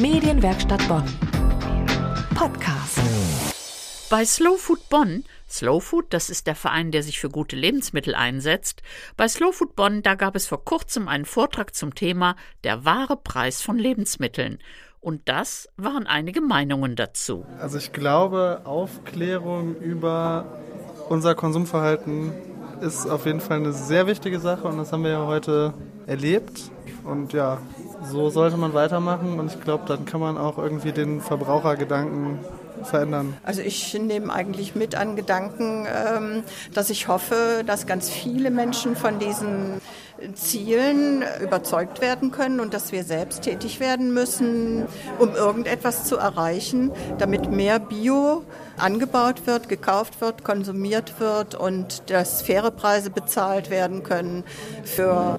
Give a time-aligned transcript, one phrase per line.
[0.00, 1.02] Medienwerkstatt Bonn.
[2.36, 3.00] Podcast.
[4.08, 8.14] Bei Slow Food Bonn, Slow Food, das ist der Verein, der sich für gute Lebensmittel
[8.14, 8.80] einsetzt,
[9.16, 13.16] bei Slow Food Bonn, da gab es vor kurzem einen Vortrag zum Thema der wahre
[13.16, 14.60] Preis von Lebensmitteln.
[15.00, 17.44] Und das waren einige Meinungen dazu.
[17.58, 20.46] Also ich glaube, Aufklärung über
[21.08, 22.32] unser Konsumverhalten
[22.82, 25.74] ist auf jeden Fall eine sehr wichtige Sache und das haben wir ja heute
[26.06, 26.70] erlebt.
[27.02, 27.58] Und ja,
[28.02, 32.38] so sollte man weitermachen und ich glaube, dann kann man auch irgendwie den Verbrauchergedanken
[32.84, 33.36] verändern?
[33.42, 36.42] Also ich nehme eigentlich mit an Gedanken, ähm,
[36.74, 39.80] dass ich hoffe, dass ganz viele Menschen von diesen
[40.34, 44.86] Zielen überzeugt werden können und dass wir selbst tätig werden müssen,
[45.18, 48.42] um irgendetwas zu erreichen, damit mehr Bio
[48.76, 54.44] angebaut wird, gekauft wird, konsumiert wird und dass faire Preise bezahlt werden können
[54.84, 55.38] für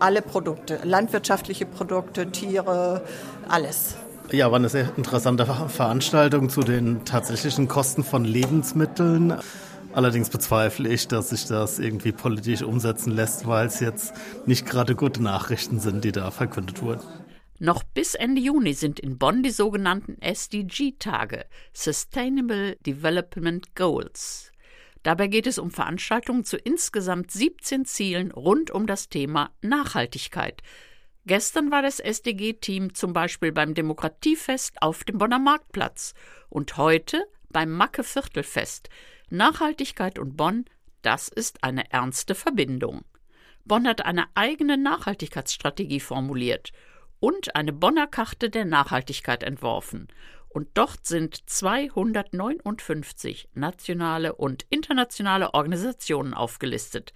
[0.00, 3.04] alle Produkte, landwirtschaftliche Produkte, Tiere,
[3.48, 3.96] alles.
[4.32, 9.34] Ja, war eine sehr interessante Veranstaltung zu den tatsächlichen Kosten von Lebensmitteln.
[9.92, 14.12] Allerdings bezweifle ich, dass sich das irgendwie politisch umsetzen lässt, weil es jetzt
[14.44, 17.00] nicht gerade gute Nachrichten sind, die da verkündet wurden.
[17.58, 24.52] Noch bis Ende Juni sind in Bonn die sogenannten SDG-Tage, Sustainable Development Goals.
[25.06, 30.64] Dabei geht es um Veranstaltungen zu insgesamt 17 Zielen rund um das Thema Nachhaltigkeit.
[31.26, 36.14] Gestern war das SDG-Team zum Beispiel beim Demokratiefest auf dem Bonner Marktplatz
[36.48, 38.88] und heute beim Macke Viertelfest.
[39.30, 40.64] Nachhaltigkeit und Bonn,
[41.02, 43.04] das ist eine ernste Verbindung.
[43.64, 46.72] Bonn hat eine eigene Nachhaltigkeitsstrategie formuliert
[47.20, 50.08] und eine Bonner Karte der Nachhaltigkeit entworfen
[50.56, 57.12] und dort sind 259 nationale und internationale Organisationen aufgelistet.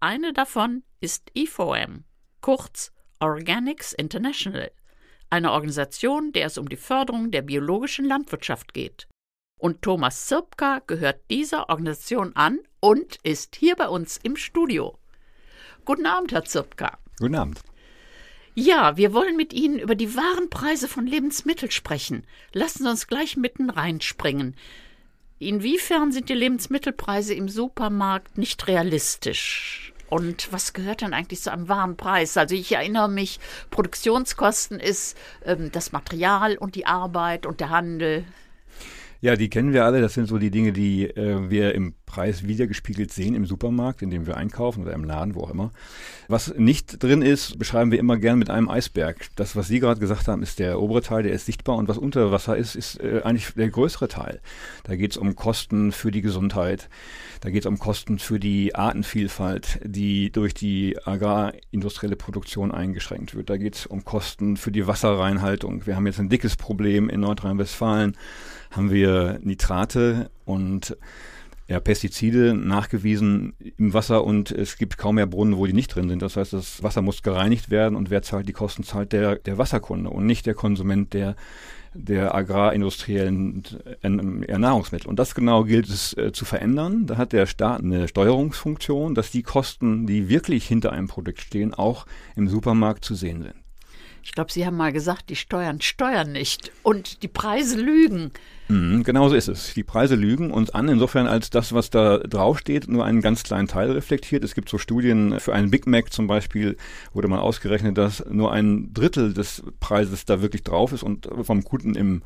[0.00, 2.02] Eine davon ist IFOM,
[2.40, 4.72] kurz Organics International,
[5.30, 9.06] eine Organisation, der es um die Förderung der biologischen Landwirtschaft geht.
[9.60, 14.98] Und Thomas Zirpka gehört dieser Organisation an und ist hier bei uns im Studio.
[15.84, 16.98] Guten Abend, Herr Zirpka.
[17.20, 17.60] Guten Abend.
[18.54, 22.24] Ja, wir wollen mit Ihnen über die wahren Preise von Lebensmitteln sprechen.
[22.52, 24.56] Lassen Sie uns gleich mitten reinspringen.
[25.38, 29.94] Inwiefern sind die Lebensmittelpreise im Supermarkt nicht realistisch?
[30.10, 32.36] Und was gehört denn eigentlich zu einem wahren Preis?
[32.36, 33.38] Also ich erinnere mich,
[33.70, 38.24] Produktionskosten ist ähm, das Material und die Arbeit und der Handel.
[39.20, 40.00] Ja, die kennen wir alle.
[40.00, 44.10] Das sind so die Dinge, die äh, wir im Preis wiedergespiegelt sehen im Supermarkt, in
[44.10, 45.70] dem wir einkaufen oder im Laden, wo auch immer.
[46.26, 49.28] Was nicht drin ist, beschreiben wir immer gern mit einem Eisberg.
[49.36, 51.98] Das, was Sie gerade gesagt haben, ist der obere Teil, der ist sichtbar und was
[51.98, 54.40] unter Wasser ist, ist äh, eigentlich der größere Teil.
[54.82, 56.88] Da geht es um Kosten für die Gesundheit,
[57.42, 63.50] da geht es um Kosten für die Artenvielfalt, die durch die agrarindustrielle Produktion eingeschränkt wird.
[63.50, 65.86] Da geht es um Kosten für die Wasserreinhaltung.
[65.86, 68.16] Wir haben jetzt ein dickes Problem in Nordrhein-Westfalen
[68.70, 70.96] haben wir Nitrate und
[71.70, 76.08] ja, Pestizide nachgewiesen im Wasser und es gibt kaum mehr Brunnen, wo die nicht drin
[76.08, 76.20] sind.
[76.20, 79.56] Das heißt, das Wasser muss gereinigt werden und wer zahlt die Kosten, zahlt der, der
[79.56, 81.36] Wasserkunde und nicht der Konsument der,
[81.94, 83.62] der agrarindustriellen
[84.02, 85.08] äh, Nahrungsmittel.
[85.08, 87.06] Und das genau gilt es äh, zu verändern.
[87.06, 91.72] Da hat der Staat eine Steuerungsfunktion, dass die Kosten, die wirklich hinter einem Produkt stehen,
[91.72, 92.04] auch
[92.34, 93.54] im Supermarkt zu sehen sind.
[94.22, 98.30] Ich glaube, Sie haben mal gesagt, die Steuern steuern nicht und die Preise lügen.
[98.68, 99.74] Mhm, genau so ist es.
[99.74, 103.66] Die Preise lügen uns an, insofern als das, was da draufsteht, nur einen ganz kleinen
[103.66, 104.44] Teil reflektiert.
[104.44, 106.76] Es gibt so Studien, für einen Big Mac zum Beispiel
[107.12, 111.64] wurde mal ausgerechnet, dass nur ein Drittel des Preises da wirklich drauf ist und vom
[111.64, 112.22] Kunden im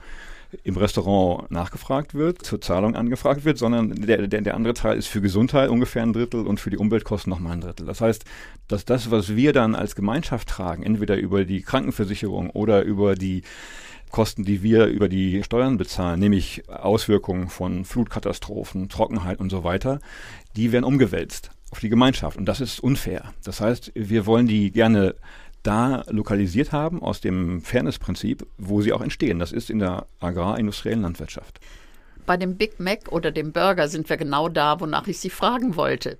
[0.62, 5.06] im Restaurant nachgefragt wird, zur Zahlung angefragt wird, sondern der, der, der andere Teil ist
[5.06, 7.86] für Gesundheit ungefähr ein Drittel und für die Umweltkosten nochmal ein Drittel.
[7.86, 8.24] Das heißt,
[8.68, 13.42] dass das, was wir dann als Gemeinschaft tragen, entweder über die Krankenversicherung oder über die
[14.10, 19.98] Kosten, die wir über die Steuern bezahlen, nämlich Auswirkungen von Flutkatastrophen, Trockenheit und so weiter,
[20.54, 22.36] die werden umgewälzt auf die Gemeinschaft.
[22.36, 23.34] Und das ist unfair.
[23.42, 25.16] Das heißt, wir wollen die gerne
[25.64, 29.40] da lokalisiert haben aus dem Fairness-Prinzip, wo sie auch entstehen.
[29.40, 31.58] Das ist in der agrarindustriellen Landwirtschaft.
[32.26, 35.76] Bei dem Big Mac oder dem Burger sind wir genau da, wonach ich Sie fragen
[35.76, 36.18] wollte.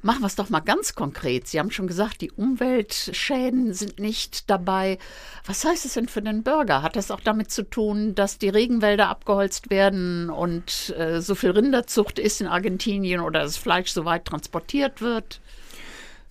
[0.00, 1.48] Machen wir es doch mal ganz konkret.
[1.48, 4.98] Sie haben schon gesagt, die Umweltschäden sind nicht dabei.
[5.44, 6.82] Was heißt es denn für den Burger?
[6.82, 11.50] Hat das auch damit zu tun, dass die Regenwälder abgeholzt werden und äh, so viel
[11.50, 15.40] Rinderzucht ist in Argentinien oder das Fleisch so weit transportiert wird?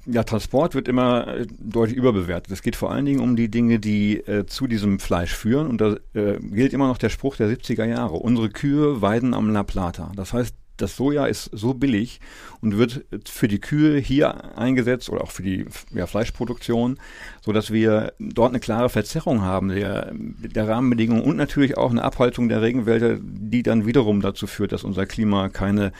[0.10, 2.52] Ja, Transport wird immer äh, deutlich überbewertet.
[2.52, 5.68] Es geht vor allen Dingen um die Dinge, die äh, zu diesem Fleisch führen.
[5.68, 8.16] Und da äh, gilt immer noch der Spruch der 70er Jahre.
[8.16, 10.12] Unsere Kühe weiden am La Plata.
[10.16, 12.22] Das heißt, das Soja ist so billig
[12.62, 17.00] und wird für die Kühe hier eingesetzt oder auch für die ja, Fleischproduktion,
[17.42, 22.04] so dass wir dort eine klare Verzerrung haben der, der Rahmenbedingungen und natürlich auch eine
[22.04, 25.92] Abhaltung der Regenwälder, die dann wiederum dazu führt, dass unser Klima keine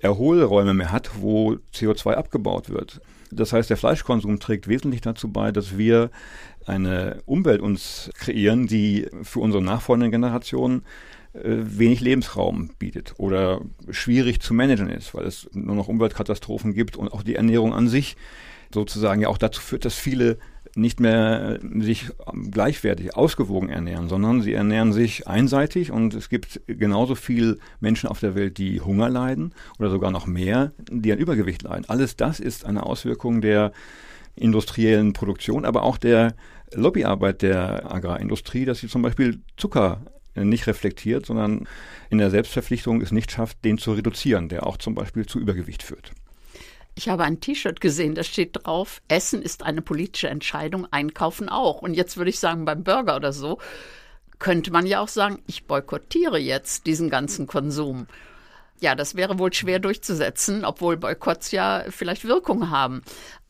[0.00, 3.00] Erholräume mehr hat, wo CO2 abgebaut wird.
[3.34, 6.10] Das heißt, der Fleischkonsum trägt wesentlich dazu bei, dass wir
[6.66, 10.82] eine Umwelt uns kreieren, die für unsere nachfolgenden Generationen
[11.32, 16.96] äh, wenig Lebensraum bietet oder schwierig zu managen ist, weil es nur noch Umweltkatastrophen gibt
[16.96, 18.16] und auch die Ernährung an sich
[18.72, 20.38] sozusagen ja auch dazu führt, dass viele
[20.74, 22.10] nicht mehr sich
[22.50, 28.20] gleichwertig, ausgewogen ernähren, sondern sie ernähren sich einseitig und es gibt genauso viel Menschen auf
[28.20, 31.84] der Welt, die Hunger leiden oder sogar noch mehr, die an Übergewicht leiden.
[31.88, 33.72] Alles das ist eine Auswirkung der
[34.34, 36.34] industriellen Produktion, aber auch der
[36.72, 40.00] Lobbyarbeit der Agrarindustrie, dass sie zum Beispiel Zucker
[40.34, 41.68] nicht reflektiert, sondern
[42.08, 45.82] in der Selbstverpflichtung es nicht schafft, den zu reduzieren, der auch zum Beispiel zu Übergewicht
[45.82, 46.12] führt.
[46.94, 51.80] Ich habe ein T-Shirt gesehen, da steht drauf, Essen ist eine politische Entscheidung, Einkaufen auch.
[51.80, 53.58] Und jetzt würde ich sagen, beim Burger oder so,
[54.38, 58.06] könnte man ja auch sagen, ich boykottiere jetzt diesen ganzen Konsum.
[58.80, 63.02] Ja, das wäre wohl schwer durchzusetzen, obwohl Boykotts ja vielleicht Wirkung haben.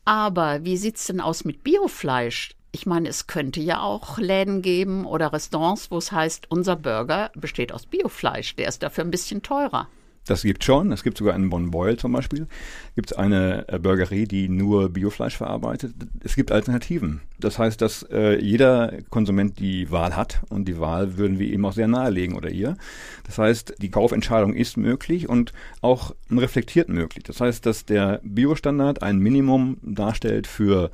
[0.05, 2.51] Aber wie sieht es denn aus mit Biofleisch?
[2.71, 7.31] Ich meine, es könnte ja auch Läden geben oder Restaurants, wo es heißt, unser Burger
[7.35, 9.89] besteht aus Biofleisch, der ist dafür ein bisschen teurer.
[10.27, 10.93] Das gibt schon.
[10.93, 12.47] Es gibt sogar in Bonn-Beuel zum Beispiel.
[12.95, 15.95] Gibt es eine äh, Burgerie, die nur Biofleisch verarbeitet.
[16.23, 17.23] Es gibt Alternativen.
[17.41, 21.65] Das heißt, dass äh, jeder Konsument die Wahl hat und die Wahl würden wir ihm
[21.65, 22.77] auch sehr nahelegen oder ihr.
[23.25, 27.25] Das heißt, die Kaufentscheidung ist möglich und auch reflektiert möglich.
[27.25, 30.93] Das heißt, dass der Biostandard ein Minimum darstellt für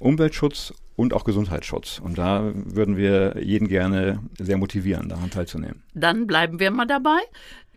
[0.00, 1.98] Umweltschutz und auch Gesundheitsschutz.
[1.98, 5.82] Und da würden wir jeden gerne sehr motivieren, daran teilzunehmen.
[5.94, 7.18] Dann bleiben wir mal dabei.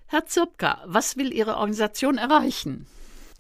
[0.10, 2.86] Herr Zirpka, was will Ihre Organisation erreichen?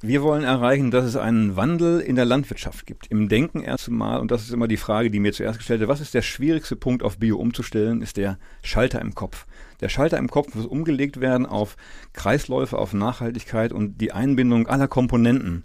[0.01, 3.07] Wir wollen erreichen, dass es einen Wandel in der Landwirtschaft gibt.
[3.07, 5.89] Im Denken erst einmal, und das ist immer die Frage, die mir zuerst gestellt wird,
[5.89, 9.45] was ist der schwierigste Punkt auf Bio umzustellen, ist der Schalter im Kopf.
[9.79, 11.77] Der Schalter im Kopf muss umgelegt werden auf
[12.11, 15.63] Kreisläufe, auf Nachhaltigkeit und die Einbindung aller Komponenten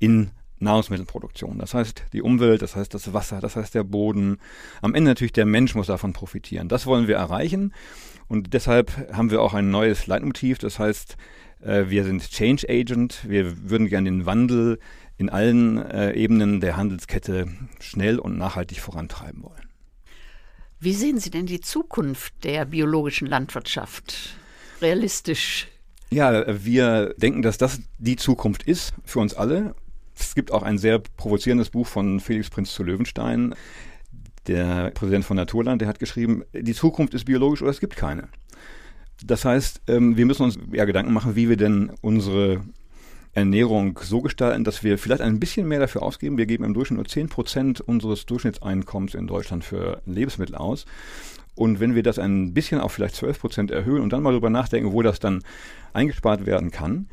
[0.00, 1.58] in Nahrungsmittelproduktion.
[1.58, 4.38] Das heißt die Umwelt, das heißt das Wasser, das heißt der Boden.
[4.80, 6.68] Am Ende natürlich der Mensch muss davon profitieren.
[6.68, 7.74] Das wollen wir erreichen.
[8.28, 10.58] Und deshalb haben wir auch ein neues Leitmotiv.
[10.58, 11.16] Das heißt,
[11.60, 13.28] äh, wir sind Change Agent.
[13.28, 14.78] Wir würden gerne den Wandel
[15.18, 17.48] in allen äh, Ebenen der Handelskette
[17.80, 19.68] schnell und nachhaltig vorantreiben wollen.
[20.80, 24.34] Wie sehen Sie denn die Zukunft der biologischen Landwirtschaft?
[24.80, 25.68] Realistisch?
[26.10, 29.74] Ja, wir denken, dass das die Zukunft ist für uns alle.
[30.32, 33.54] Es gibt auch ein sehr provozierendes Buch von Felix Prinz zu Löwenstein,
[34.46, 38.28] der Präsident von Naturland, der hat geschrieben, die Zukunft ist biologisch oder es gibt keine.
[39.22, 42.62] Das heißt, ähm, wir müssen uns ja Gedanken machen, wie wir denn unsere
[43.34, 46.36] Ernährung so gestalten, dass wir vielleicht ein bisschen mehr dafür ausgeben.
[46.36, 50.84] Wir geben im Durchschnitt nur 10 Prozent unseres Durchschnittseinkommens in Deutschland für Lebensmittel aus.
[51.54, 54.50] Und wenn wir das ein bisschen auf vielleicht 12 Prozent erhöhen und dann mal darüber
[54.50, 55.42] nachdenken, wo das dann
[55.92, 57.08] eingespart werden kann,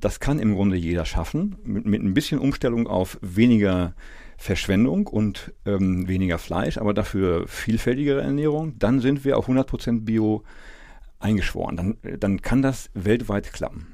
[0.00, 3.94] das kann im Grunde jeder schaffen, mit, mit ein bisschen Umstellung auf weniger
[4.38, 10.04] Verschwendung und ähm, weniger Fleisch, aber dafür vielfältigere Ernährung, dann sind wir auf 100 Prozent
[10.04, 10.42] Bio
[11.20, 11.76] eingeschworen.
[11.76, 13.91] Dann, dann kann das weltweit klappen.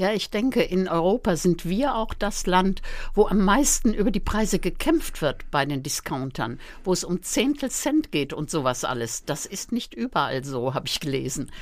[0.00, 2.80] Ja, ich denke, in Europa sind wir auch das Land,
[3.12, 7.70] wo am meisten über die Preise gekämpft wird bei den Discountern, wo es um Zehntel
[7.70, 9.26] Cent geht und sowas alles.
[9.26, 11.52] Das ist nicht überall so, habe ich gelesen.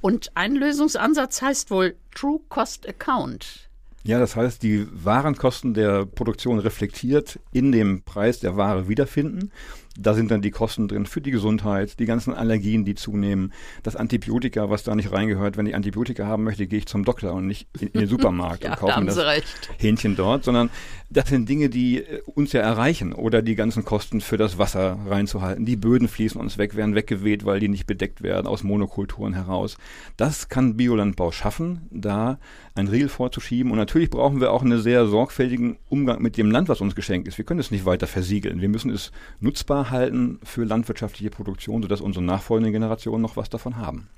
[0.00, 3.70] Und ein Lösungsansatz heißt wohl True Cost Account.
[4.02, 9.52] Ja, das heißt, die Warenkosten der Produktion reflektiert in dem Preis der Ware wiederfinden.
[9.98, 13.94] Da sind dann die Kosten drin für die Gesundheit, die ganzen Allergien, die zunehmen, das
[13.96, 15.56] Antibiotika, was da nicht reingehört.
[15.56, 18.70] Wenn ich Antibiotika haben möchte, gehe ich zum Doktor und nicht in, den Supermarkt ja,
[18.70, 19.70] und kaufe mir das recht.
[19.78, 20.70] Hähnchen dort, sondern
[21.10, 23.12] das sind Dinge, die äh, uns ja erreichen.
[23.12, 25.64] Oder die ganzen Kosten für das Wasser reinzuhalten.
[25.64, 29.76] Die Böden fließen uns weg, werden weggeweht, weil die nicht bedeckt werden aus Monokulturen heraus.
[30.16, 32.38] Das kann Biolandbau schaffen, da
[32.74, 33.70] ein Riegel vorzuschieben.
[33.70, 37.28] Und natürlich brauchen wir auch einen sehr sorgfältigen Umgang mit dem Land, was uns geschenkt
[37.28, 37.38] ist.
[37.38, 38.60] Wir können es nicht weiter versiegeln.
[38.60, 43.76] Wir müssen es nutzbar halten für landwirtschaftliche Produktion, sodass unsere nachfolgenden Generationen noch was davon
[43.76, 44.08] haben.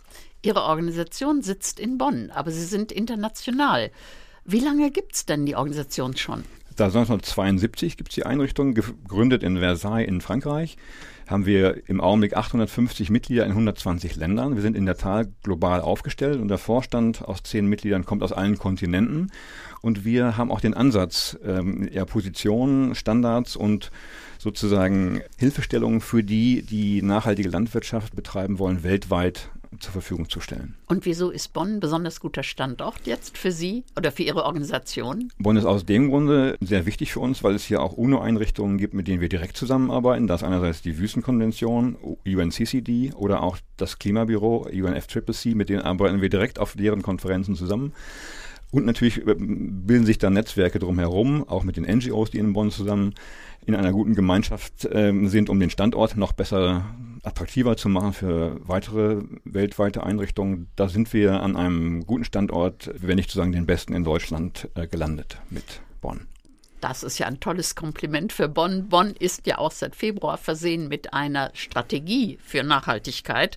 [0.42, 3.90] Ihre Organisation sitzt in Bonn, aber Sie sind international.
[4.44, 6.44] Wie lange gibt es denn die Organisation schon?
[6.76, 10.76] Da 1972 gibt es die Einrichtung, gegründet in Versailles in Frankreich.
[11.26, 14.54] Haben wir im Augenblick 850 Mitglieder in 120 Ländern.
[14.54, 18.32] Wir sind in der Tat global aufgestellt und der Vorstand aus zehn Mitgliedern kommt aus
[18.32, 19.32] allen Kontinenten.
[19.80, 23.90] Und wir haben auch den Ansatz, ähm, ja, Positionen, Standards und
[24.38, 30.76] sozusagen Hilfestellungen für die, die nachhaltige Landwirtschaft betreiben wollen, weltweit zur Verfügung zu stellen.
[30.86, 35.30] Und wieso ist Bonn ein besonders guter Standort jetzt für Sie oder für Ihre Organisation?
[35.38, 38.94] Bonn ist aus dem Grunde sehr wichtig für uns, weil es hier auch UNO-Einrichtungen gibt,
[38.94, 40.26] mit denen wir direkt zusammenarbeiten.
[40.26, 41.96] Das ist einerseits die Wüstenkonvention,
[42.26, 47.92] UNCCD oder auch das Klimabüro, UNFCCC, mit denen arbeiten wir direkt auf deren Konferenzen zusammen.
[48.70, 52.70] Und natürlich äh, bilden sich da Netzwerke drumherum, auch mit den NGOs, die in Bonn
[52.70, 53.14] zusammen
[53.64, 56.84] in einer guten Gemeinschaft äh, sind, um den Standort noch besser
[57.22, 60.68] attraktiver zu machen für weitere weltweite Einrichtungen.
[60.76, 64.68] Da sind wir an einem guten Standort, wenn nicht zu sagen den besten in Deutschland,
[64.74, 66.28] äh, gelandet mit Bonn.
[66.80, 68.88] Das ist ja ein tolles Kompliment für Bonn.
[68.88, 73.56] Bonn ist ja auch seit Februar versehen mit einer Strategie für Nachhaltigkeit.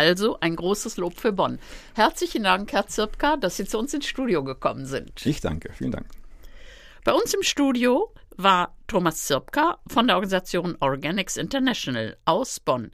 [0.00, 1.58] Also ein großes Lob für Bonn.
[1.94, 5.26] Herzlichen Dank, Herr Zirpka, dass Sie zu uns ins Studio gekommen sind.
[5.26, 6.06] Ich danke, vielen Dank.
[7.04, 12.92] Bei uns im Studio war Thomas Zirpka von der Organisation Organics International aus Bonn.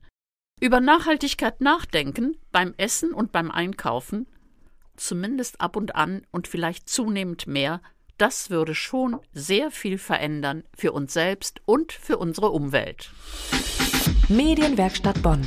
[0.61, 4.27] Über Nachhaltigkeit nachdenken beim Essen und beim Einkaufen,
[4.97, 7.83] zumindest ab und an und vielleicht zunehmend mehr,
[8.19, 13.13] das würde schon sehr viel verändern für uns selbst und für unsere Umwelt.
[14.29, 15.47] Medienwerkstatt Bonn.